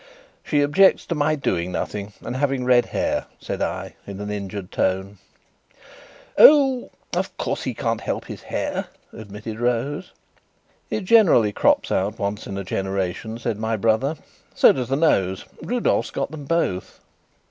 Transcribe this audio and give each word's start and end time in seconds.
"She 0.43 0.63
objects 0.63 1.05
to 1.05 1.13
my 1.13 1.35
doing 1.35 1.71
nothing 1.71 2.13
and 2.21 2.35
having 2.35 2.65
red 2.65 2.87
hair," 2.87 3.27
said 3.39 3.61
I, 3.61 3.93
in 4.07 4.19
an 4.19 4.31
injured 4.31 4.71
tone. 4.71 5.19
"Oh! 6.39 6.89
of 7.13 7.37
course 7.37 7.65
he 7.65 7.75
can't 7.75 8.01
help 8.01 8.25
his 8.25 8.41
hair," 8.41 8.87
admitted 9.13 9.59
Rose. 9.59 10.11
"It 10.89 11.05
generally 11.05 11.53
crops 11.53 11.91
out 11.91 12.17
once 12.17 12.47
in 12.47 12.57
a 12.57 12.63
generation," 12.63 13.37
said 13.37 13.59
my 13.59 13.77
brother. 13.77 14.15
"So 14.55 14.71
does 14.71 14.89
the 14.89 14.95
nose. 14.95 15.45
Rudolf 15.61 16.05
has 16.05 16.09
got 16.09 16.31
them 16.31 16.45
both." 16.45 16.99